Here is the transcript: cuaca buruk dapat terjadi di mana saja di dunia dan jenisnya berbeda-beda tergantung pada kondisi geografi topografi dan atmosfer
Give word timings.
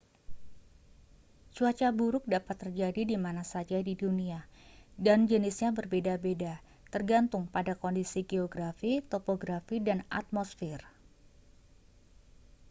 cuaca 1.55 1.87
buruk 1.99 2.23
dapat 2.33 2.55
terjadi 2.63 3.01
di 3.11 3.17
mana 3.25 3.43
saja 3.53 3.77
di 3.87 3.93
dunia 4.03 4.39
dan 5.05 5.19
jenisnya 5.31 5.69
berbeda-beda 5.77 6.53
tergantung 6.93 7.43
pada 7.55 7.73
kondisi 7.83 8.19
geografi 8.31 8.93
topografi 9.11 9.77
dan 9.87 9.99
atmosfer 10.19 10.81